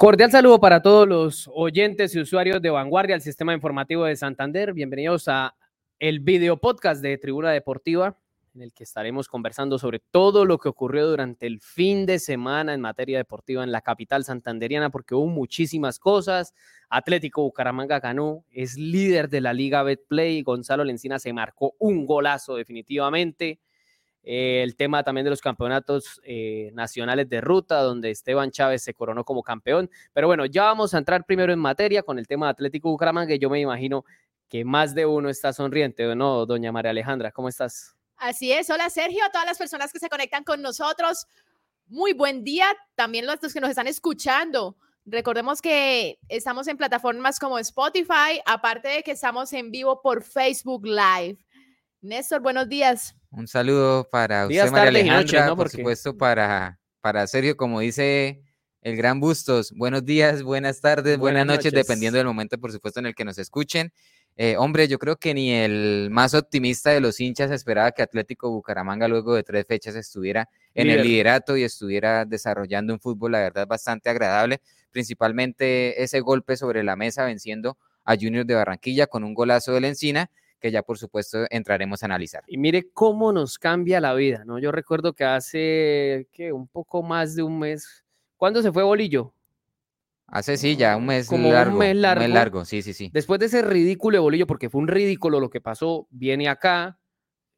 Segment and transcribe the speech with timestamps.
[0.00, 4.72] Cordial saludo para todos los oyentes y usuarios de Vanguardia, el sistema informativo de Santander.
[4.72, 5.56] Bienvenidos a
[5.98, 8.16] el video podcast de Tribuna Deportiva,
[8.54, 12.74] en el que estaremos conversando sobre todo lo que ocurrió durante el fin de semana
[12.74, 16.54] en materia deportiva en la capital santanderiana, porque hubo muchísimas cosas.
[16.88, 20.42] Atlético Bucaramanga ganó, es líder de la Liga Betplay.
[20.42, 23.58] Gonzalo Lencina se marcó un golazo definitivamente.
[24.22, 28.94] Eh, el tema también de los campeonatos eh, nacionales de ruta, donde Esteban Chávez se
[28.94, 29.90] coronó como campeón.
[30.12, 33.28] Pero bueno, ya vamos a entrar primero en materia con el tema de Atlético Bucaramanga,
[33.28, 34.04] que yo me imagino
[34.48, 37.32] que más de uno está sonriente, ¿o no, doña María Alejandra?
[37.32, 37.96] ¿Cómo estás?
[38.16, 38.68] Así es.
[38.70, 41.26] Hola, Sergio, a todas las personas que se conectan con nosotros.
[41.86, 42.66] Muy buen día.
[42.94, 44.76] También los que nos están escuchando.
[45.06, 50.84] Recordemos que estamos en plataformas como Spotify, aparte de que estamos en vivo por Facebook
[50.84, 51.38] Live.
[52.02, 53.17] Néstor, buenos días.
[53.30, 58.42] Un saludo para usted, María Alejandra, por supuesto para, para Sergio, como dice
[58.80, 59.72] el gran Bustos.
[59.76, 63.38] Buenos días, buenas tardes, buenas, noches, dependiendo del momento, por supuesto, en el que nos
[63.38, 63.92] escuchen.
[64.36, 68.50] Eh, hombre, yo creo que ni el más optimista de los hinchas esperaba que Atlético
[68.50, 73.40] Bucaramanga luego de tres fechas estuviera en el liderato y estuviera desarrollando un fútbol, la
[73.40, 79.22] verdad, bastante agradable, principalmente ese golpe sobre la mesa venciendo a Junior de Barranquilla con
[79.22, 82.42] un golazo de la encina que ya por supuesto entraremos a analizar.
[82.46, 84.58] Y mire cómo nos cambia la vida, ¿no?
[84.58, 88.04] Yo recuerdo que hace que un poco más de un mes,
[88.36, 89.32] ¿cuándo se fue Bolillo?
[90.26, 91.72] Hace sí, ya un mes Como largo.
[91.72, 92.20] Un mes largo.
[92.20, 93.10] Un mes largo, sí, sí, sí.
[93.12, 96.98] Después de ese ridículo de Bolillo, porque fue un ridículo lo que pasó, viene acá,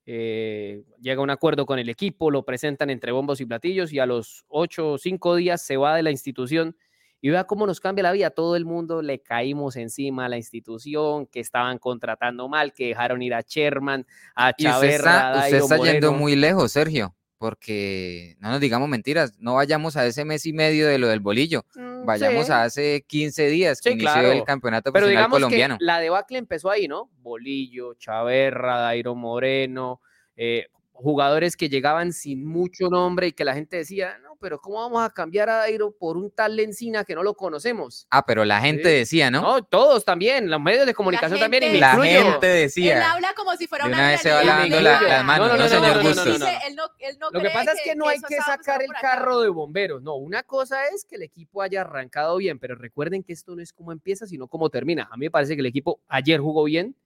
[0.06, 3.98] eh, llega a un acuerdo con el equipo, lo presentan entre bombos y platillos y
[3.98, 6.76] a los ocho o cinco días se va de la institución
[7.20, 8.30] y vea cómo nos cambia la vida.
[8.30, 13.22] Todo el mundo le caímos encima a la institución, que estaban contratando mal, que dejaron
[13.22, 15.00] ir a Sherman, a Chávez.
[15.00, 20.24] Usted está, yendo muy lejos, Sergio, porque no nos digamos mentiras, no vayamos a ese
[20.24, 24.33] mes y medio de lo del bolillo, mm, vayamos a hace 15 días que inició
[24.33, 25.78] el campeonato Pero digamos colombiano.
[25.78, 27.11] Que la debacle empezó ahí, ¿no?
[27.18, 30.00] Bolillo, Chaverra, Dairo Moreno,
[30.36, 34.77] eh, jugadores que llegaban sin mucho nombre y que la gente decía, no, pero ¿cómo
[34.77, 38.06] vamos a cambiar a Dairo por un tal Lencina que no lo conocemos?
[38.11, 39.42] Ah, pero la gente decía, ¿no?
[39.42, 41.78] No, todos también, los medios de comunicación también.
[41.78, 42.96] la gente decía.
[42.96, 45.68] Él habla como si fuera una, una vez se va lavando las manos, no, no,
[45.68, 46.40] señor Bustos.
[47.33, 50.02] Lo que pasa es que no hay que sacar el carro de bomberos.
[50.02, 53.62] No, una cosa es que el equipo haya arrancado bien, pero recuerden que esto no
[53.62, 55.08] es como empieza, sino como termina.
[55.11, 56.96] A mí me parece que el equipo ayer jugó bien,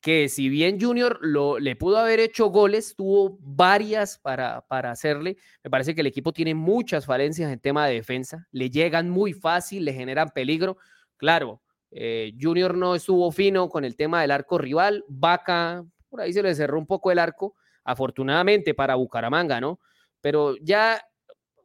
[0.00, 1.18] que si bien Junior
[1.60, 5.36] le pudo haber hecho goles, tuvo varias para, para hacerle.
[5.64, 8.46] Me parece que el equipo tiene muchas falencias en tema de defensa.
[8.52, 10.76] Le llegan muy fácil, le generan peligro.
[11.16, 15.04] Claro, eh, Junior no estuvo fino con el tema del arco rival.
[15.08, 19.80] Vaca, por ahí se le cerró un poco el arco, afortunadamente para Bucaramanga, ¿no?
[20.20, 21.02] Pero ya,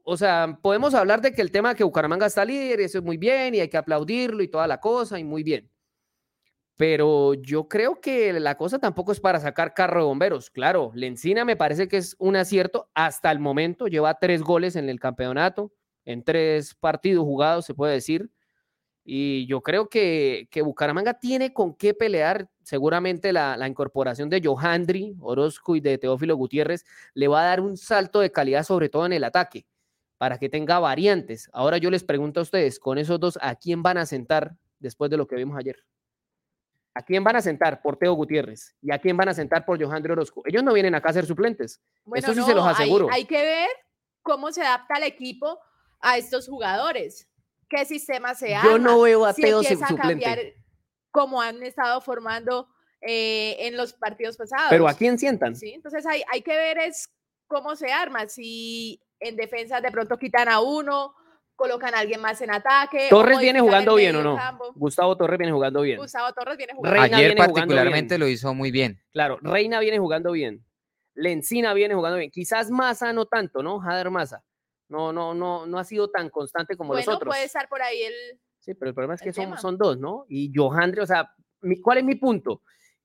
[0.04, 3.04] o sea, podemos hablar de que el tema de que Bucaramanga está líder, eso es
[3.04, 5.73] muy bien y hay que aplaudirlo y toda la cosa y muy bien
[6.76, 10.50] pero yo creo que la cosa tampoco es para sacar carro de bomberos.
[10.50, 14.90] Claro, Lencina me parece que es un acierto hasta el momento, lleva tres goles en
[14.90, 15.72] el campeonato,
[16.06, 18.32] en tres partidos jugados, se puede decir.
[19.06, 22.50] Y yo creo que, que Bucaramanga tiene con qué pelear.
[22.64, 27.60] Seguramente la, la, incorporación de Johandri, Orozco y de Teófilo Gutiérrez le va a dar
[27.60, 29.66] un salto de calidad, sobre todo en el ataque,
[30.18, 31.50] para que tenga variantes.
[31.54, 35.12] Ahora yo les pregunto a ustedes, con esos dos, ¿a quién van a sentar después
[35.12, 35.84] de lo que vimos ayer?
[36.96, 38.76] ¿A quién van a sentar por Teo Gutiérrez?
[38.81, 40.44] ¿Y a quién van a sentar por Johandro Orozco?
[40.46, 41.81] Ellos no vienen acá a ser suplentes.
[42.14, 43.08] Eso sí se los aseguro.
[43.12, 43.70] Hay, que ver
[44.22, 45.59] cómo se adapta el equipo
[46.02, 47.28] a estos jugadores.
[47.68, 50.56] ¿Qué sistema se Yo no veo a Teo si suplente.
[51.09, 52.70] como han estado formando
[53.02, 54.68] eh, en los partidos pasados.
[54.70, 55.56] Pero ¿a quién sientan?
[55.56, 57.10] Sí, entonces hay, hay que ver es
[57.48, 58.30] cómo se arma.
[58.30, 61.16] Si en defensa de pronto quitan a uno,
[61.56, 63.08] colocan a alguien más en ataque.
[63.10, 64.38] Torres viene jugando bien o no?
[64.76, 65.98] Gustavo Torres viene jugando bien.
[65.98, 67.14] Gustavo Torres viene jugando bien.
[67.14, 69.02] Ayer particularmente lo hizo muy bien.
[69.12, 70.66] Claro, Reina viene jugando bien.
[71.16, 72.32] Lencina viene jugando bien.
[72.32, 73.80] Quizás Massa no tanto, ¿no?
[73.80, 74.44] Jader Massa.
[74.90, 77.32] No, no, no, no ha sido tan constante como los otros.
[77.32, 78.14] puede estar por ahí el.
[78.60, 80.26] Sí, pero el problema es que son, son, dos, ¿no?
[80.30, 81.30] Y Johandre, o sea,
[81.82, 82.62] ¿cuál es mi punto?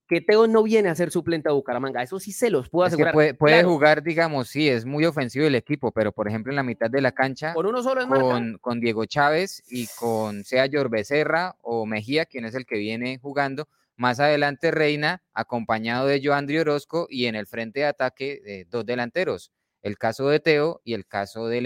[0.08, 2.02] Que Teo no viene a ser suplente a Bucaramanga.
[2.02, 3.12] Eso sí se los puedo asegurar.
[3.36, 6.90] puede, jugar, digamos, sí, es muy ofensivo el equipo, pero por ejemplo en la mitad
[6.90, 11.84] de la cancha, con uno solo con, con, Diego Chávez y con sea Becerra o
[11.84, 13.68] Mejía, quien es el que viene jugando.
[13.96, 18.86] Más adelante Reina, acompañado de Joandri Orozco, y en el frente de ataque de dos
[18.86, 19.52] delanteros,
[19.82, 21.60] el caso de Teo y el caso de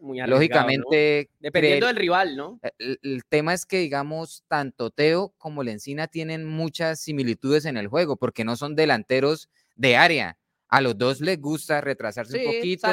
[0.00, 1.30] Lógicamente.
[1.40, 2.60] Dependiendo del rival, ¿no?
[2.62, 7.88] E, el, tema es que, digamos, tanto Teo como Lencina tienen muchas similitudes en el
[7.88, 10.38] juego, porque no son delanteros de área.
[10.68, 12.88] A los dos les gusta retrasarse un poquito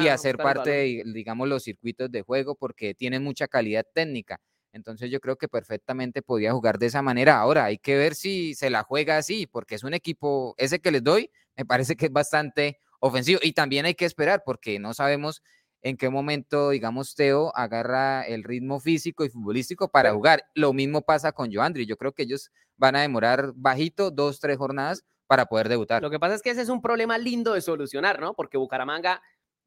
[0.00, 4.40] y hacer parte de, digamos, los circuitos de juego porque tienen mucha calidad técnica.
[4.72, 7.38] Entonces yo creo que perfectamente podía jugar de esa manera.
[7.38, 10.90] Ahora hay que ver si se la juega así, porque es un equipo, ese que
[10.90, 13.38] les doy, me parece que es bastante ofensivo.
[13.42, 15.42] Y también hay que esperar, porque no sabemos
[15.82, 20.44] en qué momento, digamos, Teo agarra el ritmo físico y futbolístico para jugar.
[20.54, 21.86] Lo mismo pasa con Joandri.
[21.86, 26.02] Yo creo que ellos van a demorar bajito dos, tres jornadas para poder debutar.
[26.02, 28.34] Lo que pasa es que ese es un problema lindo de solucionar, ¿no?
[28.34, 29.22] Porque Bucaramanga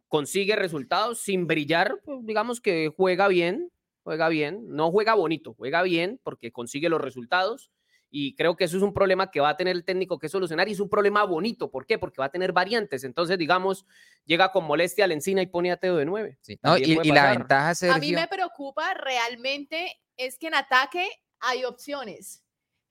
[0.08, 3.72] consigue resultados sin brillar, pues, digamos que juega bien,
[4.04, 7.72] juega bien, no juega bonito, juega bien porque consigue los resultados
[8.10, 10.70] y creo que eso es un problema que va a tener el técnico que solucionar
[10.70, 11.70] y es un problema bonito.
[11.70, 11.98] ¿Por qué?
[12.00, 13.04] Porque va a tener variantes.
[13.04, 13.86] Entonces, digamos,
[14.26, 16.38] llega con molestia a la encina y pone a Teo de nueve.
[16.48, 17.96] y, la ventaja, Sergio...
[17.96, 21.08] A mí me preocupa realmente es que en ataque
[21.40, 22.44] hay opciones.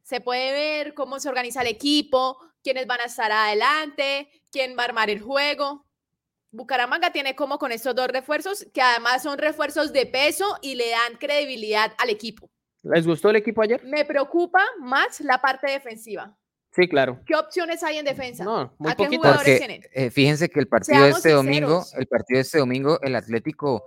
[0.02, 4.82] Se puede ver cómo se organiza el equipo, quiénes van a estar adelante, quién va
[4.82, 5.86] a armar el juego.
[6.50, 10.90] Bucaramanga tiene como con estos dos refuerzos, que además son refuerzos de peso y le
[10.90, 12.50] dan credibilidad al equipo.
[12.84, 13.82] ¿Les gustó el equipo ayer?
[13.84, 16.36] Me preocupa más la parte defensiva.
[16.70, 17.20] Sí, claro.
[17.24, 18.44] ¿Qué opciones hay en defensa?
[18.44, 19.22] No, muy ¿A poquito.
[19.22, 23.14] Porque, eh, fíjense que el partido de este domingo, el partido de este domingo, el
[23.14, 23.84] Atlético,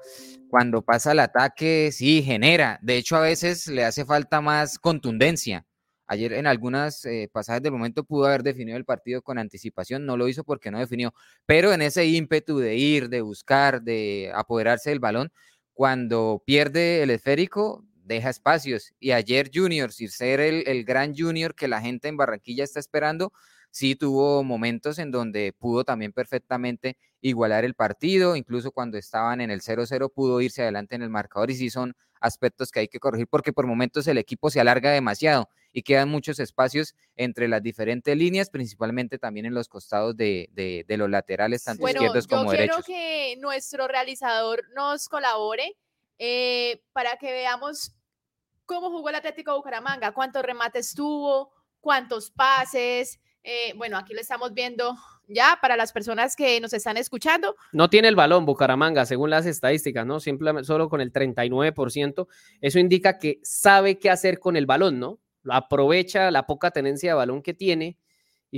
[0.50, 2.80] cuando pasa al ataque, sí, genera.
[2.82, 5.66] De hecho, a veces le hace falta más contundencia.
[6.08, 10.16] Ayer en algunas eh, pasajes del momento pudo haber definido el partido con anticipación, no
[10.16, 11.14] lo hizo porque no definió,
[11.46, 15.34] pero en ese ímpetu de ir, de buscar, de apoderarse del balón,
[15.74, 18.94] cuando pierde el esférico, deja espacios.
[19.00, 22.80] Y ayer Junior, sin ser el, el gran Junior que la gente en Barranquilla está
[22.80, 23.32] esperando,
[23.72, 29.52] sí tuvo momentos en donde pudo también perfectamente igualar el partido, incluso cuando estaban en
[29.52, 33.00] el 0-0 pudo irse adelante en el marcador y sí son aspectos que hay que
[33.00, 37.62] corregir porque por momentos el equipo se alarga demasiado y quedan muchos espacios entre las
[37.62, 42.78] diferentes líneas, principalmente también en los costados de, de, los laterales, tanto izquierdos como derechos.
[42.78, 45.78] Yo quiero que nuestro realizador nos colabore
[46.18, 47.92] eh, para que veamos
[48.68, 53.20] cómo jugó el Atlético Bucaramanga, cuántos remates tuvo, cuántos pases,
[53.50, 54.94] eh, bueno, aquí lo estamos viendo
[55.26, 57.56] ya para las personas que nos están escuchando.
[57.72, 60.20] No tiene el balón Bucaramanga, según las estadísticas, ¿no?
[60.20, 62.28] Simplemente solo con el 39%.
[62.60, 65.20] Eso indica que sabe qué hacer con el balón, ¿no?
[65.50, 67.98] Aprovecha la poca tenencia de balón que tiene.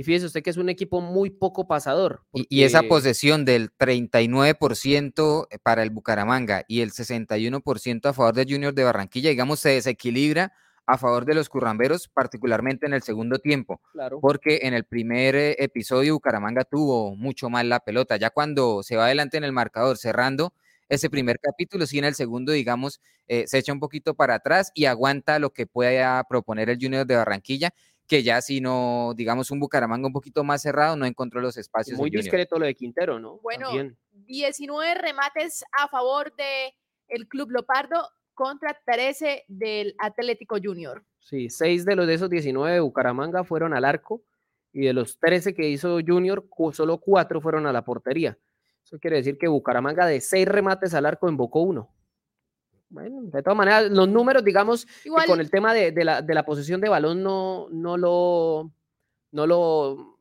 [0.00, 2.22] Y fíjese usted que es un equipo muy poco pasador.
[2.32, 8.72] Y, esa posesión del 39% para el Bucaramanga y el 61% a favor de Junior
[8.72, 10.54] de Barranquilla, digamos, se desequilibra
[10.86, 13.82] a favor de los curramberos, particularmente en el segundo tiempo,
[14.22, 18.96] porque en el primer eh, episodio Bucaramanga tuvo mucho más la pelota, ya cuando se
[18.96, 20.54] va adelante en el marcador cerrando
[20.90, 24.72] ese primer capítulo, sí en el segundo, digamos, eh, se echa un poquito para atrás
[24.74, 27.70] y aguanta lo que pueda proponer el Junior de Barranquilla,
[28.10, 31.96] que ya si no, digamos, un Bucaramanga un poquito más cerrado, no encontró los espacios.
[31.96, 33.38] Muy discreto lo de Quintero, ¿no?
[33.38, 33.70] Bueno,
[34.26, 36.74] 19 remates a favor de
[37.06, 41.04] el Club Lopardo, contra 13 del Atlético Junior.
[41.20, 44.24] Sí, seis de los de esos 19 de Bucaramanga fueron al arco
[44.72, 48.36] y de los 13 que hizo Junior, solo cuatro fueron a la portería.
[48.82, 51.94] Eso quiere decir que Bucaramanga de seis remates al arco invocó uno.
[52.90, 54.86] Bueno, de todas maneras, los números, digamos,
[55.26, 58.72] con el tema de, la, de, la, posesión de balón no, no lo,
[59.30, 60.18] no lo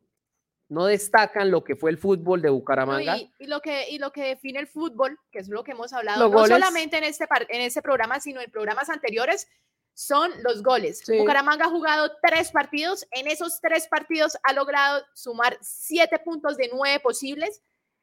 [0.69, 3.17] no destacan lo que fue el fútbol de Bucaramanga.
[3.17, 6.29] y, lo que, y lo que define el fútbol, que es lo que hemos hablado,
[6.29, 9.47] no solamente en este, en este programa, sino en programas anteriores,
[9.95, 11.03] son los goles.
[11.07, 16.69] Bucaramanga ha jugado tres partidos, en esos tres partidos ha logrado sumar siete puntos de
[16.71, 17.61] nueve posibles.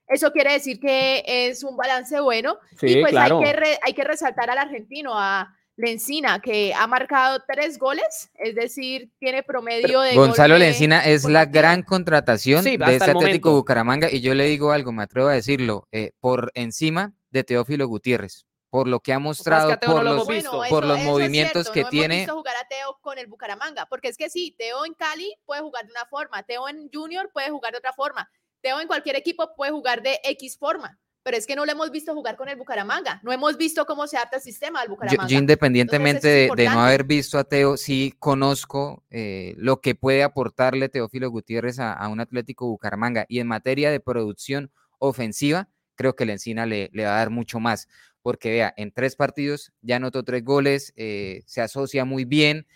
[0.09, 2.59] Eso quiere decir que es un balance bueno.
[2.81, 7.79] y pues hay, que hay que resaltar al argentino, a Lencina, que ha marcado tres
[7.79, 10.15] goles, es decir, tiene promedio de.
[10.15, 14.91] Gonzalo Lencina es la gran contratación de este Atlético Bucaramanga, y yo le digo algo,
[14.93, 19.79] me atrevo a decirlo, eh, por encima de Teófilo Gutiérrez, por lo que ha mostrado,
[19.81, 20.27] por, los,
[20.71, 22.23] por los movimientos que tiene.
[22.23, 25.37] Hemos visto jugar a Teo con el Bucaramanga, porque es que sí, Teo en Cali
[25.45, 28.31] puede jugar de una forma, Teo en Junior puede jugar de otra forma,
[28.66, 31.90] Teo en cualquier equipo puede jugar de X forma pero es que no lo hemos
[31.90, 35.26] visto jugar con el Bucaramanga, no hemos visto cómo se adapta el sistema al Bucaramanga.
[35.28, 40.88] Yo, independientemente de, no haber visto a Teo, sí conozco eh, lo que puede aportarle
[40.88, 44.70] Teófilo Gutiérrez a, un Atlético Bucaramanga y en materia de producción
[45.00, 47.88] ofensiva, creo que la Encina le, va a dar mucho más,
[48.23, 52.68] porque vea, en tres partidos ya anotó tres goles, eh, se asocia muy bien,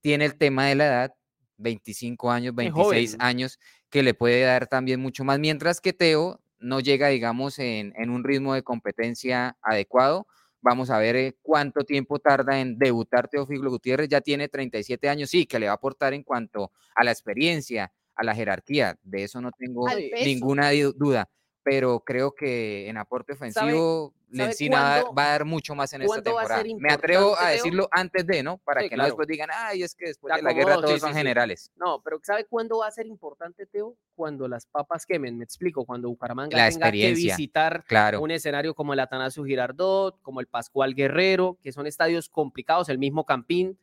[0.00, 1.14] tiene el tema de la edad,
[1.58, 3.58] 25 años, 26 años,
[3.90, 8.24] que le puede dar también mucho más, mientras que Teo no llega, digamos, en, un
[8.24, 10.26] ritmo de competencia adecuado.
[10.62, 14.08] Vamos a ver eh, cuánto tiempo tarda en debutar Teófilo Gutiérrez.
[14.08, 17.92] Ya tiene 37 años, sí, que le va a aportar en cuanto a la experiencia,
[18.16, 19.86] a la jerarquía, de eso no tengo
[20.24, 21.28] ninguna duda,
[21.66, 26.62] pero creo que en aporte ofensivo Lencina va a dar mucho más en esta temporada.
[26.78, 28.58] Me atrevo a decirlo antes de, ¿no?
[28.58, 31.72] Para que no después digan, ay, es que después de la guerra todos son generales.
[31.74, 33.96] No, pero ¿sabe cuándo va a ser importante, Teo?
[34.14, 37.84] Cuando las papas quemen, me explico, cuando Bucaramanga tenga que visitar
[38.20, 42.98] un escenario como el Atanasio Girardot, como el Pascual Guerrero, que son estadios complicados, el
[42.98, 43.76] mismo Campín,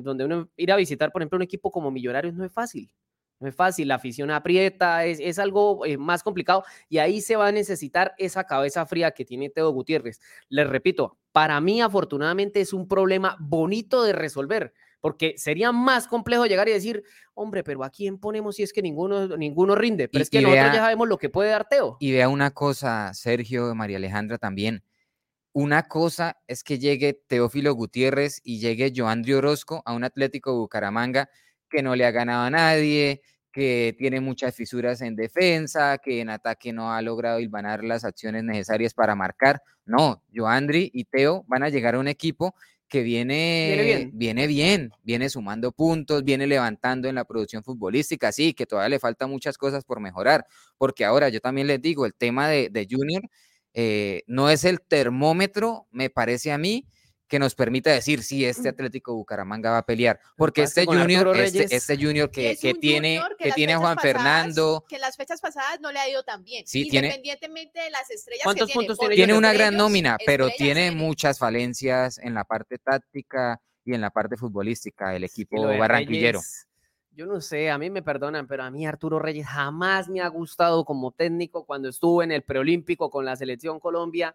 [0.00, 2.88] donde uno ir a visitar, por ejemplo, un equipo como Millonarios no es fácil.
[3.38, 7.48] No es fácil, la afición aprieta, es, algo eh, más complicado y ahí se va
[7.48, 10.20] a necesitar esa cabeza fría que tiene Teo Gutiérrez.
[10.48, 16.46] Les repito, para mí afortunadamente es un problema bonito de resolver, porque sería más complejo
[16.46, 17.02] llegar y decir,
[17.34, 20.08] hombre, pero ¿a quién ponemos si es que ninguno, ninguno rinde?
[20.08, 21.98] Pero es que nosotros ya sabemos lo que puede dar Teo.
[22.00, 24.82] Y vea una cosa, Sergio, María Alejandra también.
[25.52, 31.28] Una cosa es que llegue Teófilo Gutiérrez y llegue Joandri Orozco a un Atlético Bucaramanga
[31.76, 33.20] que no le ha ganado a nadie,
[33.52, 38.44] que tiene muchas fisuras en defensa, que en ataque no ha logrado hilvanar las acciones
[38.44, 39.60] necesarias para marcar.
[39.84, 42.54] No, Joandri y Teo van a llegar a un equipo
[42.88, 44.90] que viene, viene bien.
[45.02, 49.58] viene sumando puntos, viene levantando en la producción futbolística, sí, que todavía le faltan muchas
[49.58, 50.46] cosas por mejorar,
[50.78, 53.22] porque ahora yo también les digo, el tema de, de Junior
[53.74, 56.86] eh, no es el termómetro, me parece a mí,
[57.28, 60.20] que nos permita decir si este Atlético Bucaramanga va a pelear.
[60.36, 64.84] Porque este junior, este, este, junior que, que tiene, que, tiene a Juan Fernando.
[64.88, 66.64] Que las fechas pasadas no le ha ido tan bien.
[66.72, 69.14] independientemente de las estrellas ¿Cuántos que puntos tiene?
[69.16, 74.10] Tiene una gran nómina, pero tiene muchas falencias en la parte táctica y en la
[74.10, 76.40] parte futbolística del equipo barranquillero.
[77.12, 80.28] yo no sé, a mí me perdonan, pero a mí Arturo Reyes jamás me ha
[80.28, 84.34] gustado como técnico cuando estuvo en el preolímpico con la selección Colombia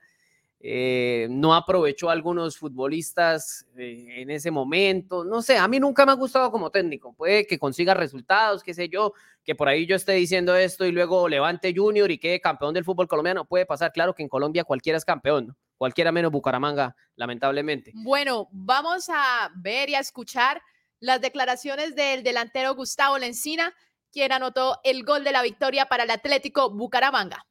[0.63, 5.25] eh, no aprovechó a algunos futbolistas eh, en ese momento.
[5.25, 7.13] No sé, a mí nunca me ha gustado como técnico.
[7.13, 9.13] Puede que consiga resultados, qué sé yo,
[9.43, 12.85] que por ahí yo esté diciendo esto y luego levante Junior y quede campeón del
[12.85, 13.45] fútbol colombiano.
[13.45, 17.91] Puede pasar, claro que en Colombia cualquiera es campeón, cualquiera menos Bucaramanga, lamentablemente.
[17.95, 20.61] Bueno, vamos a ver y a escuchar
[20.99, 23.73] las declaraciones del delantero Gustavo Lencina,
[24.11, 27.47] quien anotó el gol de la victoria para el Atlético Bucaramanga.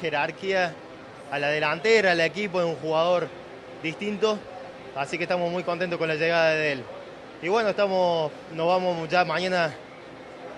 [0.00, 0.72] Jerarquía
[1.30, 3.28] a la delantera, al equipo, es un jugador
[3.82, 4.38] distinto,
[4.96, 6.82] así que estamos muy contentos con la llegada de él.
[7.42, 9.72] Y bueno, estamos, nos vamos ya mañana,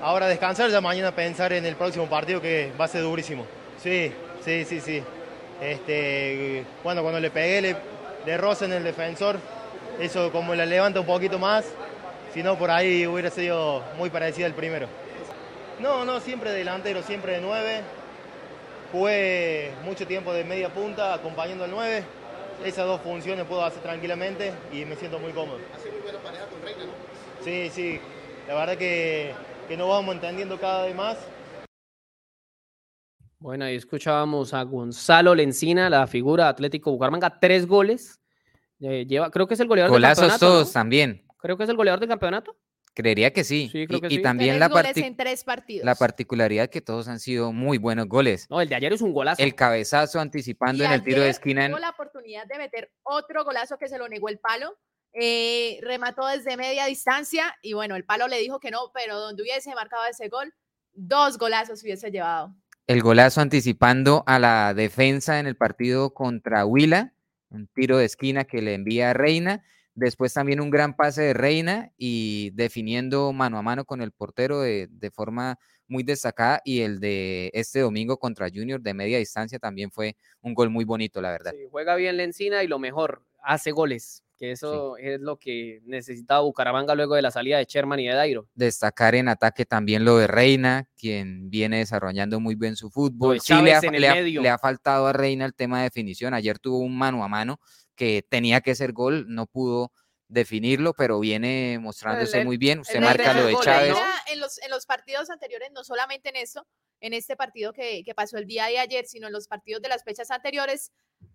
[0.00, 3.03] ahora a descansar, ya mañana a pensar en el próximo partido que va a ser
[3.03, 3.45] durísimo.
[3.83, 4.12] Sí,
[4.45, 5.03] sí, sí, sí.
[5.61, 7.77] Este, bueno, cuando le pegué, le,
[8.25, 9.37] le roce en el defensor,
[10.00, 11.67] eso como la levanta un poquito más,
[12.33, 14.89] si no por ahí hubiera sido muy parecido al primero.
[15.81, 17.81] No, no, siempre delantero, siempre de nueve,
[18.92, 22.04] Jugué mucho tiempo de media punta acompañando al 9.
[22.64, 25.59] Esas dos funciones puedo hacer tranquilamente y me siento muy cómodo.
[25.75, 26.92] Hace muy buena pareja con Reina, ¿no?
[27.44, 28.00] Sí, sí.
[28.49, 29.32] La verdad que,
[29.68, 31.16] que nos vamos entendiendo cada vez más.
[33.38, 38.20] Bueno, ahí escuchábamos a Gonzalo Lencina, la figura Atlético Bucaramanga, tres goles.
[38.80, 40.38] Eh, lleva, creo que es el goleador del campeonato.
[40.38, 41.25] todos también.
[41.38, 42.56] Creo que es el goleador del campeonato.
[43.00, 43.71] Creería que sí.
[43.73, 48.47] y, también la, la particularidad que todos han sido muy buenos goles.
[48.50, 49.42] No, el de ayer es un golazo.
[49.42, 51.66] El cabezazo anticipando en el tiro de esquina.
[51.66, 54.76] Tuvo la oportunidad de meter otro golazo que se lo negó el palo.
[55.14, 59.42] Eh, remató desde media distancia y bueno, el palo le dijo que no, pero donde
[59.42, 60.52] hubiese marcado ese gol,
[60.92, 62.54] dos golazos hubiese llevado.
[62.87, 67.14] El golazo anticipando a la defensa en el partido contra Huila,
[67.49, 71.35] un tiro de esquina que le envía a Reina Después también un gran pase de
[71.35, 77.00] Reina y definiendo mano a mano con el portero de, forma muy destacada y el
[77.00, 81.32] de este domingo contra Junior de media distancia también fue un gol muy bonito, la
[81.32, 81.52] verdad.
[81.70, 86.94] juega bien Lencina y lo mejor, hace goles, que eso es lo que necesitaba Bucaramanga
[86.94, 88.49] luego de la salida de Sherman y de Dairo.
[88.54, 93.40] Destacar en ataque también lo de Reina, quien viene desarrollando muy bien su fútbol.
[93.40, 93.80] Sí, le ha,
[94.23, 96.32] le ha faltado a Reina el tema de definición.
[96.32, 97.61] Ayer tuvo un mano a mano
[98.00, 99.92] que tenía que ser gol, no pudo
[100.26, 102.78] definirlo, pero viene mostrándose muy bien.
[102.78, 103.95] Usted marca lo de Chávez.
[104.28, 106.66] En los, en los partidos anteriores, no solamente en eso,
[107.02, 109.90] en este partido que, que, pasó el día de ayer, sino en los partidos de
[109.90, 110.92] las fechas anteriores,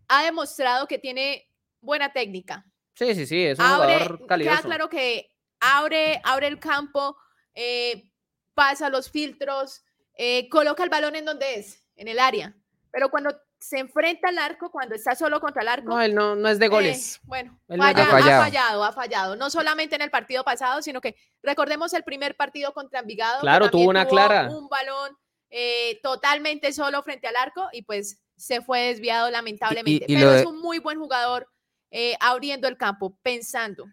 [0.07, 1.48] ha demostrado que tiene
[1.81, 2.65] buena técnica.
[2.95, 4.57] Sí, sí, sí, es un jugador calidoso.
[4.57, 7.15] Queda claro que abre, abre el campo,
[7.53, 8.10] eh,
[8.55, 9.84] pasa los filtros,
[10.17, 12.57] eh, coloca el balón en donde es, en el área.
[12.89, 15.89] Pero cuando se enfrenta al arco cuando está solo contra el arco.
[15.89, 17.15] No, él no, no es de goles.
[17.15, 18.83] Eh, bueno, ha, fallado.
[18.83, 19.35] ha, fallado.
[19.35, 23.41] No solamente en el partido pasado, sino que recordemos el primer partido contra Envigado.
[23.41, 24.50] Claro, tuvo una clara.
[24.50, 25.17] Un balón
[25.50, 30.05] eh, totalmente solo frente al arco y pues se fue desviado lamentablemente.
[30.07, 31.47] Pero es un muy buen jugador
[31.91, 33.85] eh, abriendo el campo, pensando.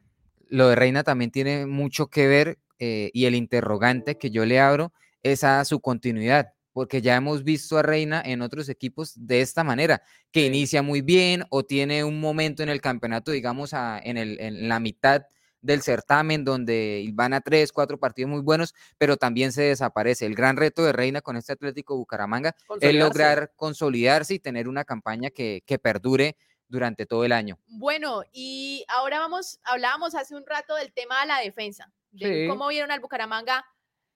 [0.48, 4.58] Lo de Reina también tiene mucho que ver eh, y el interrogante que yo le
[4.58, 4.92] abro
[5.22, 9.64] es a su continuidad, porque ya hemos visto a Reina en otros equipos de esta
[9.64, 14.40] manera, que inicia muy bien o tiene un momento en el campeonato, digamos, en, el,
[14.40, 15.26] en la mitad
[15.60, 20.26] del certamen donde van a tres, cuatro partidos muy buenos, pero también se desaparece.
[20.26, 24.84] El gran reto de Reina con este Atlético Bucaramanga es lograr consolidarse y tener una
[24.84, 26.36] campaña que, que perdure
[26.72, 27.58] durante todo el año.
[27.66, 32.66] Bueno, y ahora vamos, hablábamos hace un rato del tema de la defensa, de cómo
[32.68, 33.64] vieron al Bucaramanga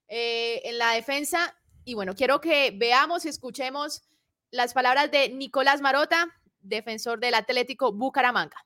[0.09, 1.55] eh, en la defensa.
[1.89, 4.03] Y bueno, quiero que veamos y escuchemos
[4.51, 6.27] las palabras de Nicolás Marota,
[6.59, 8.57] defensor del Atlético Bucaramanga.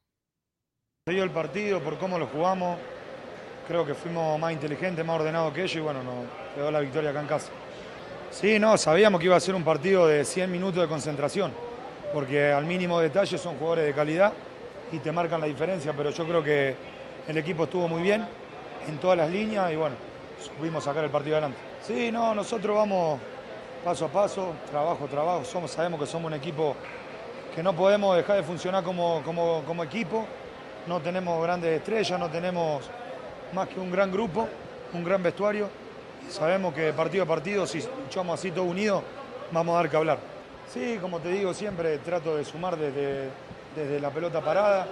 [1.06, 2.78] Dio el partido por cómo lo jugamos.
[3.68, 7.10] Creo que fuimos más inteligentes, más ordenados que ellos y bueno, nos quedó la victoria
[7.10, 7.50] acá en casa.
[8.30, 11.52] Sí, no, sabíamos que iba a ser un partido de 100 minutos de concentración,
[12.14, 14.32] porque al mínimo detalle son jugadores de calidad
[14.92, 16.74] y te marcan la diferencia, pero yo creo que
[17.28, 18.26] el equipo estuvo muy bien
[18.88, 20.09] en todas las líneas y bueno,
[20.40, 21.58] supimos sacar el partido adelante.
[21.82, 23.20] Sí, no, nosotros vamos
[23.84, 26.76] paso a paso, trabajo, trabajo, somos, sabemos que somos un equipo
[27.54, 30.26] que no podemos dejar de funcionar como, como, como equipo
[30.86, 32.82] no tenemos grandes estrellas, no tenemos
[33.52, 34.48] más que un gran grupo,
[34.92, 35.68] un gran vestuario.
[36.28, 39.02] Sabemos que partido a partido, si luchamos así todos unidos,
[39.52, 40.18] vamos a dar que hablar.
[40.72, 43.28] Sí, como te digo, siempre trato de sumar desde,
[43.74, 44.86] desde la pelota parada.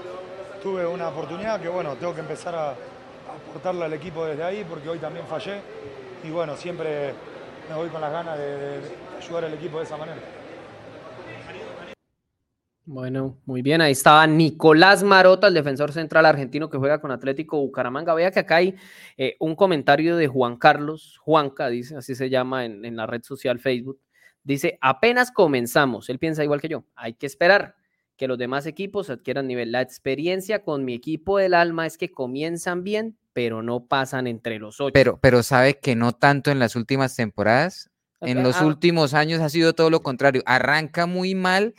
[0.63, 2.75] Tuve una oportunidad que, bueno, tengo que empezar a,
[3.49, 5.61] aportarla al equipo desde ahí porque hoy también fallé.
[6.25, 7.13] Y bueno, siempre
[7.69, 8.81] me voy con las ganas de
[9.19, 10.19] ayudar al equipo de esa manera.
[12.85, 13.83] Bueno, muy bien.
[13.83, 18.15] Ahí estaba Nicolás Marota, el defensor central argentino que juega con Atlético Bucaramanga.
[18.15, 18.77] Vea que acá hay
[19.19, 23.23] eh, un comentario de Juan Carlos, Juanca, dice, así se llama en, en la red
[23.23, 24.01] social Facebook.
[24.43, 26.09] Dice, apenas comenzamos.
[26.09, 26.85] Él piensa igual que yo.
[26.95, 27.75] Hay que esperar
[28.17, 29.71] que los demás equipos adquieran nivel.
[29.71, 34.59] La experiencia con mi equipo del alma es que comienzan bien, pero no pasan entre
[34.59, 34.93] los ocho.
[34.93, 37.91] Pero, pero sabe que no tanto en las últimas temporadas.
[38.21, 38.67] En los ah.
[38.67, 40.43] últimos años ha sido todo lo contrario.
[40.45, 41.75] Arranca muy mal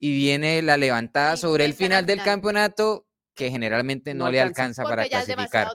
[0.00, 5.06] y viene la levantada sobre el final del campeonato que generalmente no, le alcanza, para
[5.06, 5.68] clasificar.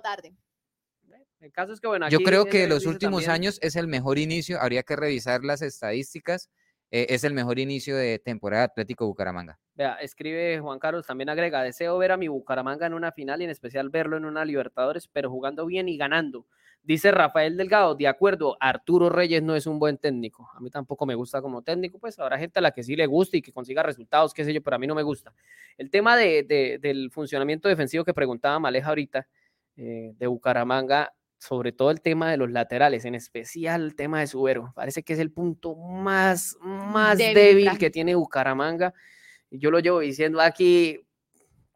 [1.39, 4.59] El caso es que, bueno, Yo creo que los últimos años es el mejor inicio,
[4.61, 6.49] habría que revisar las estadísticas,
[6.91, 9.59] eh, es el mejor inicio de temporada Atlético Bucaramanga.
[9.79, 13.45] Vea, escribe Juan Carlos, también agrega, deseo ver a mi Bucaramanga en una final y
[13.45, 16.45] en especial verlo en una Libertadores, pero jugando bien y ganando.
[16.83, 20.49] Dice Rafael Delgado, de acuerdo, Arturo Reyes no es un buen técnico.
[20.53, 23.05] A mí tampoco me gusta como técnico, pues habrá gente a la que sí le
[23.05, 25.33] gusta y que consiga resultados, qué sé yo, pero a mí no me gusta.
[25.77, 29.29] El tema de, del funcionamiento defensivo que preguntaba Maleja ahorita,
[29.77, 34.27] eh, de Bucaramanga, sobre todo el tema de los laterales, en especial el tema de
[34.27, 34.73] Subero.
[34.75, 38.93] Parece que es el punto más, más débil, que tiene Bucaramanga.
[39.51, 41.05] Yo lo llevo diciendo aquí,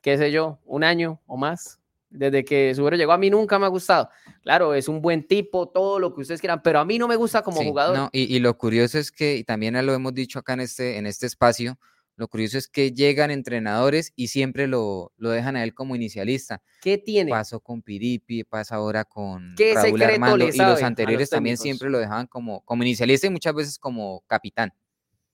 [0.01, 1.79] qué sé yo, un año o más
[2.13, 4.09] desde que Subero llegó a mí nunca me ha gustado.
[4.43, 7.15] Claro, es un buen tipo, todo lo que ustedes quieran, pero a mí no me
[7.15, 7.97] gusta como jugador.
[7.97, 11.07] No, y, lo curioso es que, y también lo hemos dicho acá en este, en
[11.07, 11.77] este espacio,
[12.15, 16.61] lo curioso es que llegan entrenadores y siempre lo, lo dejan a él como inicialista.
[16.81, 17.31] ¿Qué tiene?
[17.31, 22.27] Pasó con Piripi, pasa ahora con Raúl Armando, y los anteriores también siempre lo dejaban
[22.27, 24.71] como, como inicialista y muchas veces como capitán.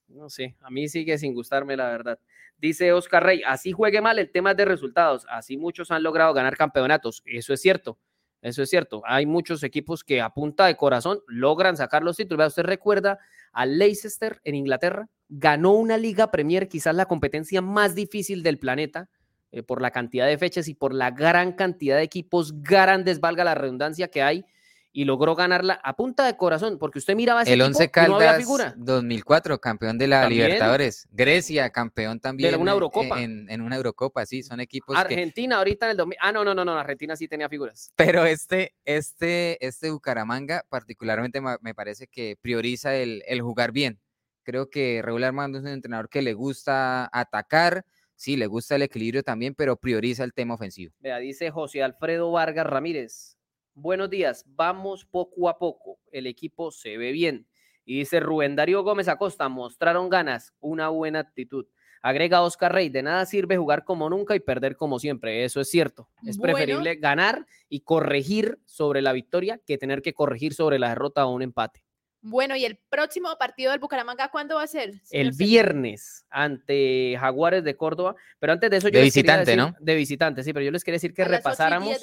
[0.09, 2.19] No sé, a mí sigue sin gustarme la verdad.
[2.57, 6.57] Dice Oscar Rey, así juegue mal el tema de resultados, así muchos han logrado ganar
[6.57, 7.21] campeonatos.
[7.25, 7.97] Eso es cierto,
[8.41, 9.01] eso es cierto.
[9.05, 12.47] Hay muchos equipos que a punta de corazón logran sacar los títulos.
[12.47, 13.19] ¿Usted recuerda
[13.51, 15.07] a Leicester en Inglaterra?
[15.29, 19.09] Ganó una Liga Premier, quizás la competencia más difícil del planeta,
[19.51, 23.43] eh, por la cantidad de fechas y por la gran cantidad de equipos grandes, valga
[23.43, 24.45] la redundancia, que hay
[24.91, 28.43] y logró ganarla a punta de corazón, porque usted miraba ese el Once Caldas
[28.77, 33.21] 2004, campeón de la Libertadores, Grecia, campeón también de una Eurocopa.
[33.21, 36.65] En, una Eurocopa, sí, son equipos Argentina ahorita en el 2000, ah no, no, no,
[36.65, 37.91] no, Argentina sí tenía figuras.
[37.95, 43.99] Pero este este este Bucaramanga particularmente me parece que prioriza el, el jugar bien.
[44.43, 48.81] Creo que Raúl Armando es un entrenador que le gusta atacar, sí, le gusta el
[48.81, 50.93] equilibrio también, pero prioriza el tema ofensivo.
[50.99, 53.37] Vea, dice José Alfredo Vargas Ramírez,
[53.81, 57.47] Buenos días, vamos poco a poco, el equipo se ve bien.
[57.85, 61.65] Y dice Rubén Darío Gómez Acosta, mostraron ganas, una buena actitud.
[62.01, 65.69] Agrega Oscar Rey, de nada sirve jugar como nunca y perder como siempre, eso es
[65.69, 66.09] cierto.
[66.25, 71.25] Es preferible ganar y corregir sobre la victoria que tener que corregir sobre la derrota
[71.25, 71.85] o un empate.
[72.21, 74.91] Bueno, ¿y el próximo partido del Bucaramanga cuándo va a ser?
[75.09, 78.15] El viernes ante Jaguares de Córdoba.
[78.39, 79.73] Pero antes de eso, yo de visitante, ¿no?
[79.79, 81.97] De visitante, sí, pero yo les quería decir que repasáramos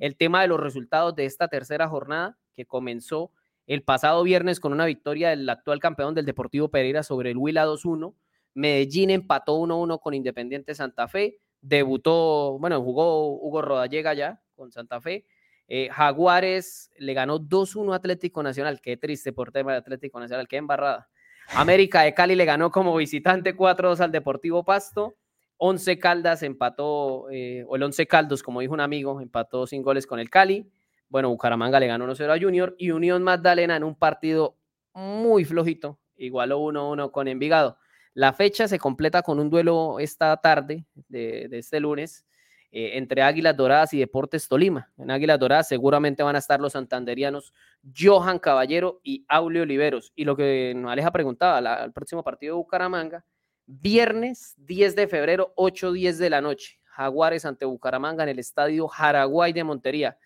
[0.00, 3.30] el tema de los resultados de esta tercera jornada que comenzó
[3.66, 7.66] el pasado viernes con una victoria del actual campeón del Deportivo Pereira sobre el Huila
[7.66, 8.14] 2-1.
[8.54, 11.38] Medellín empató 1-1 con Independiente Santa Fe.
[11.60, 15.26] Debutó, bueno, jugó Hugo Rodallega ya con Santa Fe.
[15.68, 18.80] Eh, Jaguares le ganó 2-1 Atlético Nacional.
[18.80, 21.08] Qué triste por tema de Atlético Nacional, qué embarrada.
[21.54, 25.14] América de Cali le ganó como visitante 4-2 al Deportivo Pasto.
[25.58, 30.06] 11 Caldas empató, eh, o el 11 Caldos, como dijo un amigo, empató sin goles
[30.06, 30.70] con el Cali.
[31.08, 34.56] Bueno, Bucaramanga le ganó 1-0 a Junior y Unión Magdalena en un partido
[34.92, 37.78] muy flojito, igualó 1-1 con Envigado.
[38.14, 42.26] La fecha se completa con un duelo esta tarde de, este lunes
[42.70, 44.90] eh, entre Águilas Doradas y Deportes Tolima.
[44.98, 47.54] En Águilas Doradas seguramente van a estar los santanderianos
[47.96, 50.12] Johan Caballero y Aulio Oliveros.
[50.14, 53.24] Y lo que Aleja preguntaba, la, el próximo partido de Bucaramanga,
[53.66, 56.78] viernes 10 de febrero, 8-10 de la noche.
[56.84, 60.18] Jaguares ante Bucaramanga en el estadio Jaraguay de Montería.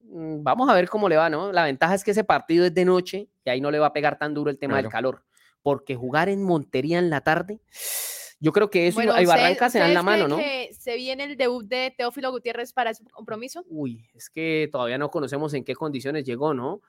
[0.00, 1.52] Mm, vamos a ver cómo le va, ¿no?
[1.52, 3.92] La ventaja es que ese partido es de noche y ahí no le va a
[3.92, 5.24] pegar tan duro el tema del calor,
[5.62, 7.60] porque jugar en Montería en la tarde,
[8.40, 10.36] yo creo que eso hay Barranca se dan la mano, ¿no?
[10.36, 13.64] Que ¿Se viene el debut de Teófilo Gutiérrez para ese compromiso?
[13.68, 16.80] Uy, es que todavía no conocemos en qué condiciones llegó, ¿no?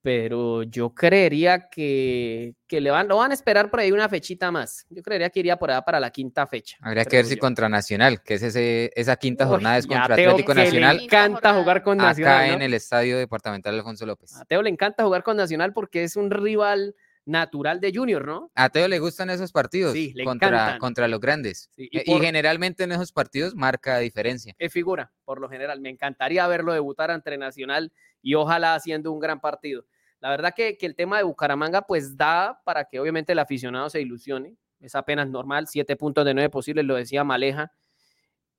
[0.00, 4.50] pero yo creería que, que le van, lo van a esperar por ahí una fechita
[4.50, 4.86] más.
[4.90, 6.76] Yo creería que iría por allá para la quinta fecha.
[6.80, 10.54] Habría que ver si contra Nacional, que es ese, esa quinta jornada es contra Atlético
[10.54, 10.98] Nacional.
[10.98, 12.34] Le encanta jugar con Nacional.
[12.36, 14.34] Acá en el estadio departamental Alfonso López.
[14.36, 16.94] A Teo le encanta jugar con Nacional porque es un rival
[17.28, 18.50] natural de Junior, ¿no?
[18.54, 21.70] A Teo le gustan esos partidos sí, le contra, contra los grandes.
[21.76, 24.54] y, y, generalmente en esos partidos marca diferencia.
[24.58, 25.80] Es figura, por lo general.
[25.80, 29.84] Me encantaría verlo debutar ante Nacional y ojalá haciendo un gran partido.
[30.20, 34.00] La verdad que, el tema de Bucaramanga pues da para que obviamente el aficionado se
[34.00, 34.56] ilusione.
[34.80, 37.72] Es apenas normal, siete puntos de nueve posibles, lo decía Maleja.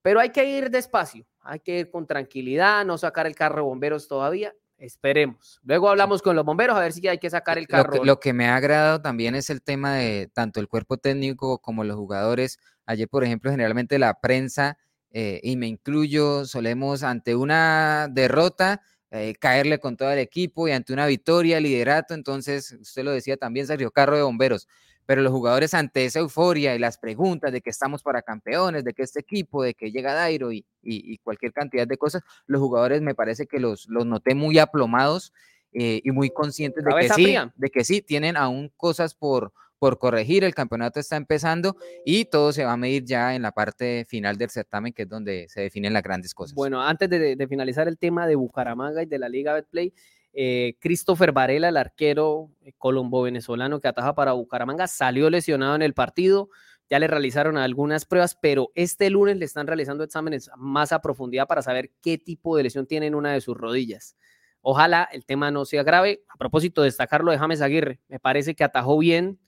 [0.01, 3.61] Pero hay que ir despacio, hay que ir con tranquilidad, no sacar el carro de
[3.63, 4.53] bomberos todavía.
[4.79, 5.59] Esperemos.
[5.63, 7.93] Luego hablamos con los bomberos a ver si hay que sacar el carro.
[7.93, 10.97] Lo que, lo que, me ha agradado también es el tema de tanto el cuerpo
[10.97, 12.59] técnico como los jugadores.
[12.85, 14.77] Ayer, por ejemplo, generalmente la prensa,
[15.11, 20.71] eh, y me incluyo, solemos ante una derrota eh, caerle con todo el equipo y
[20.71, 24.67] ante una victoria, liderato, entonces usted lo decía también, Sergio Carro de Bomberos,
[25.09, 28.93] pero los jugadores ante esa euforia y las preguntas de que estamos para campeones, de
[28.93, 33.01] que este equipo, de que llega Dairo y, y, cualquier cantidad de cosas, los jugadores
[33.01, 35.33] me parece que los, los noté muy aplomados
[35.73, 39.97] eh, y muy conscientes de que, sí, de que sí, tienen aún cosas por, por
[39.97, 44.05] corregir, el campeonato está empezando y todo se va a medir ya en la parte
[44.07, 46.53] final del certamen, que es donde se definen las grandes cosas.
[46.53, 49.91] Bueno, antes de, finalizar el tema de Bucaramanga y de la Liga Betplay,
[50.33, 55.93] eh, Christopher Varela, el arquero eh, colombo-venezolano que ataja para Bucaramanga, salió lesionado en el
[55.93, 56.49] partido.
[56.89, 61.47] Ya le realizaron algunas pruebas, pero este lunes le están realizando exámenes más a profundidad
[61.47, 64.15] para saber qué tipo de lesión tiene en una de sus rodillas.
[64.61, 66.23] Ojalá el tema no sea grave.
[66.29, 69.39] A propósito, destacarlo de James Aguirre, me parece que atajó bien,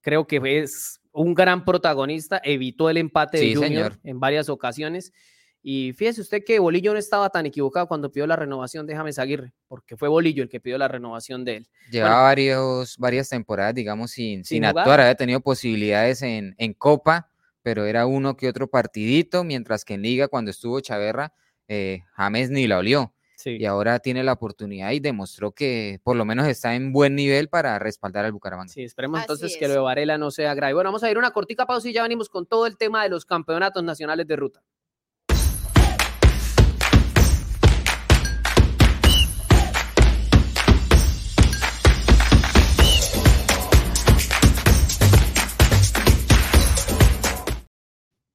[0.00, 5.12] creo que es un gran protagonista, evitó el empate de Junior en varias ocasiones.
[5.62, 9.18] Y fíjese usted que Bolillo no estaba tan equivocado cuando pidió la renovación de James
[9.18, 11.68] Aguirre, porque fue Bolillo el que pidió la renovación de él.
[11.90, 17.30] Llevaba varios, varias temporadas, digamos, sin, sin, actuar, había tenido posibilidades en, en, Copa,
[17.62, 21.34] pero era uno que otro partidito, mientras que en Liga, cuando estuvo Chaverra,
[21.68, 23.12] eh, James ni la olió.
[23.44, 27.48] Y ahora tiene la oportunidad y demostró que por lo menos está en buen nivel
[27.48, 28.70] para respaldar al Bucaramanga.
[28.70, 30.74] Sí, esperemos entonces que lo de Varela no sea grave.
[30.74, 33.08] Bueno, vamos a ir una cortica pausa y ya venimos con todo el tema de
[33.08, 34.62] los campeonatos nacionales de ruta.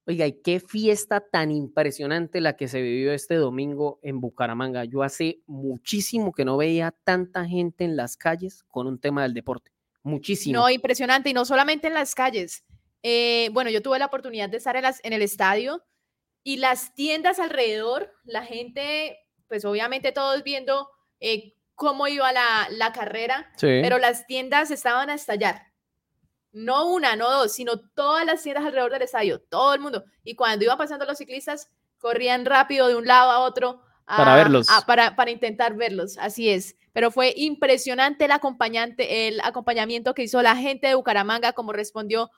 [0.08, 4.84] Oiga, y qué fiesta tan impresionante la que se vivió este domingo en Bucaramanga.
[4.84, 9.34] Yo hace muchísimo que no veía tanta gente en las calles con un tema del
[9.34, 9.72] deporte.
[10.04, 10.60] Muchísimo.
[10.60, 11.30] No, impresionante.
[11.30, 12.64] Y no solamente en las calles.
[13.02, 15.84] Eh, bueno, yo tuve la oportunidad de estar en, las, en el estadio
[16.44, 20.88] y las tiendas alrededor, la gente, pues obviamente todos viendo
[21.18, 25.62] eh, cómo iba la, la carrera, pero las tiendas estaban a estallar
[26.56, 30.04] no una, no dos, sino todas las tiendas alrededor del estadio, todo el mundo.
[30.24, 34.68] Y cuando iban pasando los ciclistas, corrían rápido de un lado a otro para verlos.
[34.86, 36.76] para, para, intentar verlos, así es.
[36.94, 42.30] Pero fue impresionante el acompañante, el acompañamiento que hizo la gente de Bucaramanga, como respondió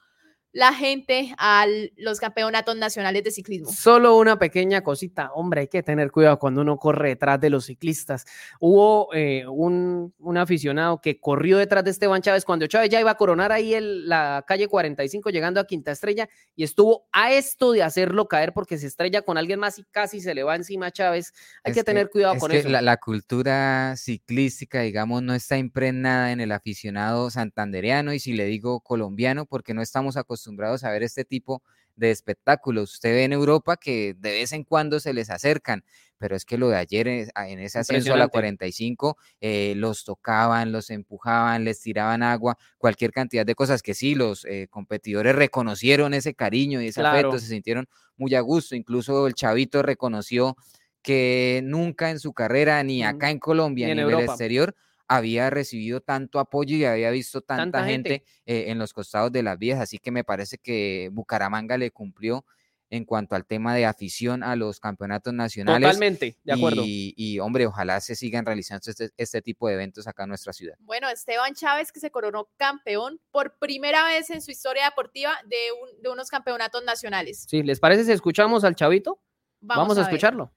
[0.53, 3.71] la gente a los campeonatos nacionales de ciclismo.
[3.71, 7.67] Solo una pequeña cosita, hombre, hay que tener cuidado cuando uno corre detrás de los
[7.67, 8.25] ciclistas.
[8.59, 13.17] Hubo eh, un, aficionado que corrió detrás de Esteban Chávez cuando Chávez ya iba a
[13.17, 17.83] coronar ahí en la calle 45 llegando a Quinta Estrella y estuvo a esto de
[17.83, 20.91] hacerlo caer porque se estrella con alguien más y casi se le va encima a
[20.91, 21.33] Chávez.
[21.65, 22.69] Hay que, tener cuidado con eso.
[22.69, 28.47] La, la cultura ciclística, digamos, no está impregnada en el aficionado santandereano y si le
[28.47, 31.63] digo colombiano porque no estamos acostumbrados acostumbrados a ver este tipo
[31.97, 32.95] de espectáculos.
[32.95, 35.85] Usted ve en Europa que de vez en cuando se les acercan,
[36.17, 40.71] pero es que lo de ayer en ese ascenso a la 45 eh, los tocaban,
[40.73, 46.15] los empujaban, les tiraban agua, cualquier cantidad de cosas que sí, los eh, competidores reconocieron
[46.15, 50.57] ese cariño y ese afecto, se sintieron muy a gusto, incluso el chavito reconoció
[51.03, 54.75] que nunca en su carrera, ni acá en Colombia, ni, en, el exterior,
[55.09, 59.59] había recibido tanto apoyo y había visto tanta, gente, eh, en los costados de las
[59.59, 62.45] vías, así que me parece que Bucaramanga le cumplió
[62.91, 65.89] en cuanto al tema de afición a los campeonatos nacionales.
[65.89, 66.83] Totalmente, de acuerdo.
[66.85, 70.77] Y, hombre, ojalá se sigan realizando este, este, tipo de eventos acá en nuestra ciudad.
[70.81, 75.57] Bueno, Esteban Chávez que se coronó campeón por primera vez en su historia deportiva de,
[76.01, 77.45] de unos campeonatos nacionales.
[77.47, 79.21] Sí, ¿les parece si escuchamos al chavito?
[79.61, 80.53] Vamos, a, escucharlo.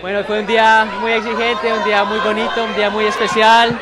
[0.00, 3.76] Bueno, fue un día muy exigente, un día muy bonito, un día muy especial.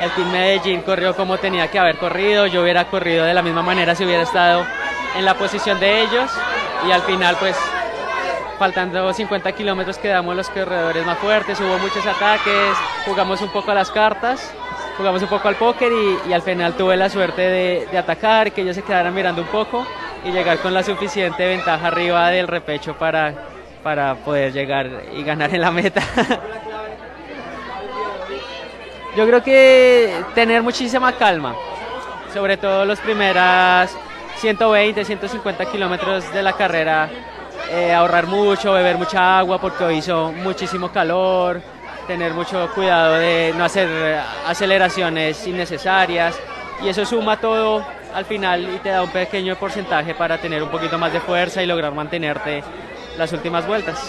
[0.00, 3.62] El Team Medellín corrió como tenía que haber corrido, yo hubiera corrido de la misma
[3.62, 4.64] manera si hubiera estado
[5.16, 6.30] en la posición de ellos.
[6.86, 7.56] Y al final pues
[8.56, 13.74] faltando 50 kilómetros quedamos los corredores más fuertes, hubo muchos ataques, jugamos un poco a
[13.74, 14.54] las cartas,
[14.96, 15.90] jugamos un poco al póker
[16.28, 19.48] y, al final tuve la suerte de, de atacar, que ellos se quedaran mirando un
[19.48, 19.84] poco
[20.24, 23.34] y llegar con la suficiente ventaja arriba del repecho para,
[23.82, 26.02] para poder llegar y ganar en la meta.
[29.16, 31.54] Yo creo que tener muchísima calma,
[32.32, 33.96] sobre todo los primeras
[34.36, 37.08] 120, 150 kilómetros de la carrera,
[37.72, 41.60] eh, ahorrar mucho, beber mucha agua porque hoy hizo muchísimo calor,
[42.06, 43.88] tener mucho cuidado de no hacer
[44.46, 46.38] aceleraciones innecesarias
[46.82, 50.70] y eso suma todo al final y te da un pequeño porcentaje para tener un
[50.70, 52.62] poquito más de fuerza y lograr mantenerte
[53.18, 54.00] las últimas vueltas.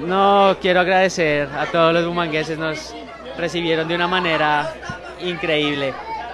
[0.00, 2.94] No, quiero agradecer a todos los bumangueses, nos
[3.36, 4.72] recibieron de una manera
[5.20, 5.92] increíble.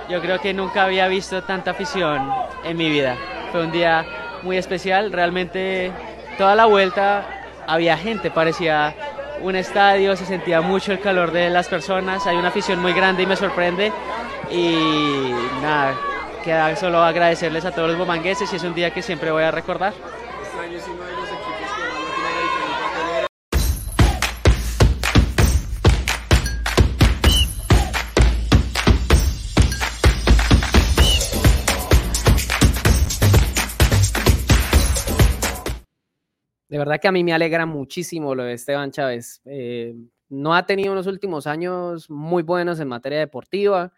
[0.09, 2.33] Yo creo que nunca había visto tanta afición
[2.65, 3.17] en mi vida.
[3.53, 4.05] Fue un día
[4.43, 5.93] muy especial, realmente
[6.37, 7.25] toda la vuelta
[7.67, 8.95] había gente, parecía
[9.43, 13.23] un estadio, se sentía mucho el calor de las personas, hay una afición muy grande
[13.23, 13.93] y me sorprende.
[14.51, 15.95] Y nada,
[16.43, 19.51] queda solo agradecerles a todos los bumangueses y es un día que siempre voy a
[19.51, 19.93] recordar.
[36.69, 39.43] De verdad que a mí me alegra muchísimo lo de Esteban Chávez.
[39.45, 39.97] Eh,
[40.29, 43.93] no ha tenido unos últimos años muy buenos en materia deportiva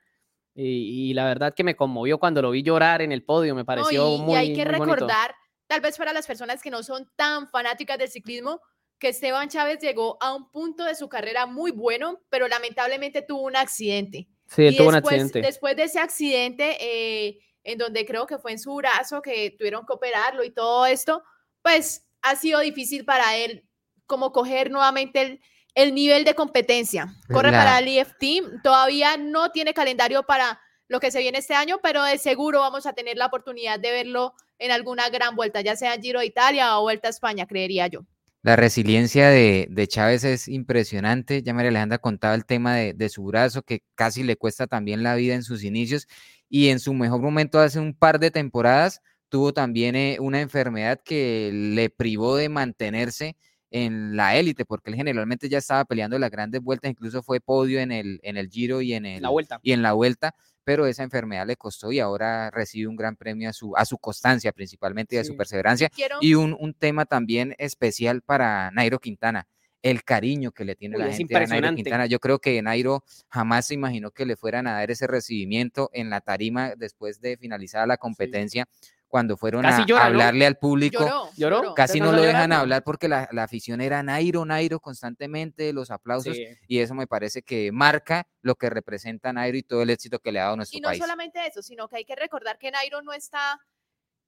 [0.55, 4.09] y, la verdad que me conmovió cuando lo vi llorar en el podio, me pareció
[4.19, 5.35] muy muy Y hay que recordar,
[5.67, 8.61] tal vez para las personas que no son tan fanáticas del ciclismo,
[8.99, 13.43] que Esteban Chávez llegó a un punto de su carrera muy bueno, pero lamentablemente tuvo
[13.43, 14.29] un accidente.
[14.47, 15.41] Sí, tuvo un accidente.
[15.41, 19.87] Después de ese accidente, eh, en donde creo que fue en su brazo, que tuvieron
[19.87, 21.23] que operarlo y todo esto,
[21.63, 23.67] pues ha sido difícil para él
[24.07, 25.41] como coger nuevamente el,
[25.75, 27.15] nivel de competencia.
[27.33, 31.55] Corre para el EF Team, todavía no tiene calendario para lo que se viene este
[31.55, 35.61] año, pero de seguro vamos a tener la oportunidad de verlo en alguna gran vuelta,
[35.63, 38.05] ya sea Giro de Italia o Vuelta a España, creería yo.
[38.43, 41.43] La resiliencia de, Chávez es impresionante.
[41.43, 45.05] Ya María Alejandra contaba el tema de, de, su brazo, que casi le cuesta también
[45.05, 46.09] la vida en sus inicios.
[46.49, 51.01] Y en su mejor momento, hace un par de temporadas, tuvo también eh, una enfermedad
[51.03, 53.37] que le privó de mantenerse
[53.73, 57.81] en la élite, porque él generalmente ya estaba peleando las grandes vueltas, incluso fue podio
[57.81, 59.59] en el, en el Giro y en, el, la vuelta.
[59.63, 63.49] y en la vuelta, pero esa enfermedad le costó y ahora recibe un gran premio
[63.49, 65.91] a su, a su constancia principalmente y a su perseverancia.
[66.21, 69.49] Y un, un, tema también especial para Nairo Quintana,
[69.81, 72.07] el cariño que le tiene la gente a Nairo Quintana.
[72.07, 76.11] Yo creo que Nairo jamás se imaginó que le fueran a dar ese recibimiento en
[76.11, 78.69] la tarima después de finalizar la competencia
[79.13, 81.31] cuando fueron a, hablarle al público.
[81.37, 86.35] Lloró, Casi no lo dejan hablar porque la, afición era Nairo, Nairo constantemente, los aplausos,
[86.67, 90.33] y eso me parece que marca lo que representa Nairo y todo el éxito que
[90.33, 90.97] le ha dado a nuestro país.
[90.97, 93.61] Y no solamente eso, sino que hay que recordar que Nairo no está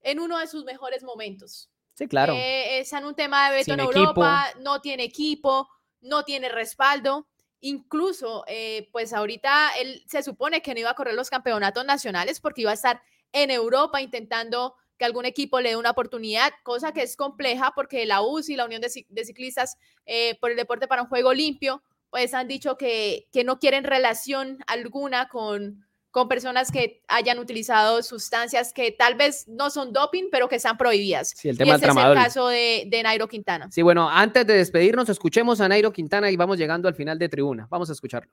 [0.02, 1.70] en uno de sus mejores momentos.
[1.94, 2.34] Sí, claro.
[2.34, 5.66] Eh, está en un tema de veto en Europa, no tiene equipo,
[6.02, 7.26] no tiene respaldo.
[7.60, 12.38] Incluso, eh, pues ahorita él se supone que no iba a correr los campeonatos nacionales
[12.38, 13.00] porque iba a estar
[13.34, 18.06] en Europa intentando que algún equipo le dé una oportunidad, cosa que es compleja porque
[18.06, 22.32] la UCI, la Unión de, Ciclistas eh, por el Deporte para un Juego Limpio, pues
[22.32, 28.72] han dicho que, que no quieren relación alguna con, con personas que hayan utilizado sustancias
[28.72, 31.30] que tal vez no son doping, pero que están prohibidas.
[31.36, 33.68] Sí, el tema y ese es el caso de, de, Nairo Quintana.
[33.72, 37.28] Sí, bueno, antes de despedirnos, escuchemos a Nairo Quintana y vamos llegando al final de
[37.28, 37.66] tribuna.
[37.68, 38.30] Vamos a escucharlo.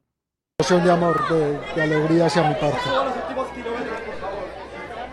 [0.60, 3.71] de amor, de, de alegría hacia mi parte.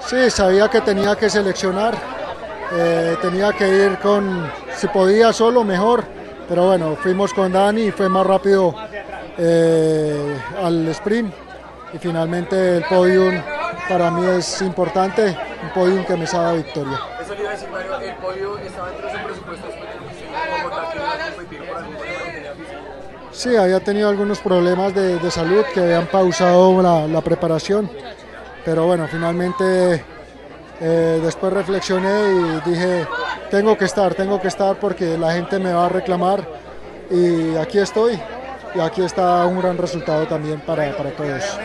[0.09, 1.95] Sí, sabía que tenía que seleccionar,
[2.73, 6.03] eh, tenía que ir con, si podía solo, mejor,
[6.49, 8.75] pero bueno, fuimos con Dani y fue más rápido
[9.37, 11.31] eh, al sprint
[11.93, 13.35] y finalmente el podium
[13.87, 16.99] para mí es importante, un podium que me sabe victoria.
[17.21, 19.69] Eso le iba a decir, Mario, el podio estaba dentro de su presupuesto
[23.31, 27.91] Sí, había tenido algunos problemas de, de salud que habían pausado la, la preparación,
[28.65, 30.05] pero bueno, finalmente
[30.81, 33.07] eh, después reflexioné y dije,
[33.51, 36.47] tengo que estar, tengo que estar porque la gente me va a reclamar
[37.11, 38.19] y aquí estoy
[38.75, 41.59] y aquí está un gran resultado también para, para todos.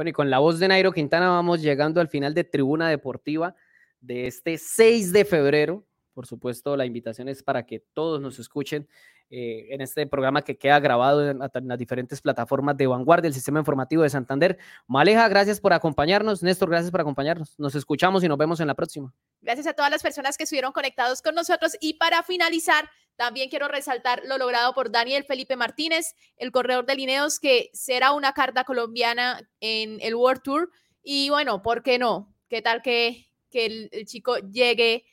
[0.00, 3.54] Bueno, y con la voz de Nairo Quintana vamos llegando al final de Tribuna Deportiva
[4.00, 5.84] de este 6 de febrero.
[6.14, 8.88] Por supuesto, la invitación es para que todos nos escuchen
[9.28, 13.58] eh, en este programa que queda grabado en, las diferentes plataformas de Vanguardia, el Sistema
[13.58, 14.56] Informativo de Santander.
[14.86, 16.42] Maleja, gracias por acompañarnos.
[16.42, 17.58] Néstor, gracias por acompañarnos.
[17.58, 19.12] Nos escuchamos y nos vemos en la próxima.
[19.42, 21.76] Gracias a todas las personas que estuvieron conectados con nosotros.
[21.78, 22.88] Y para finalizar,
[23.20, 28.12] también quiero resaltar lo logrado por Daniel Felipe Martínez, el corredor de Lineos, que será
[28.12, 30.70] una carta colombiana en el World Tour.
[31.02, 32.34] Y bueno, ¿por qué no?
[32.48, 35.04] ¿Qué tal que, que el chico llegue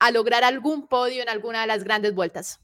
[0.00, 2.58] a lograr algún podio en alguna de las grandes vueltas?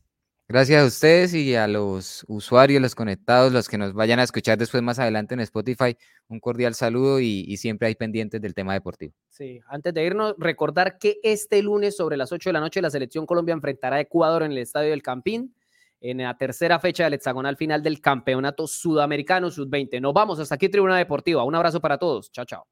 [0.51, 4.59] Gracias a ustedes y a los usuarios, los conectados, los que nos vayan a escuchar
[4.59, 9.15] después más adelante en Spotify, un cordial saludo y, siempre hay pendientes del tema deportivo.
[9.29, 12.91] Sí, antes de irnos, recordar que este lunes sobre las 8 de la noche la
[12.91, 15.55] selección Colombia enfrentará a Ecuador en el Estadio del Campín
[16.01, 20.01] en la tercera fecha del hexagonal final del Campeonato Sudamericano Sub-20.
[20.01, 21.45] Nos vamos hasta aquí, Tribuna Deportiva.
[21.45, 22.29] Un abrazo para todos.
[22.33, 22.67] Chao, chao.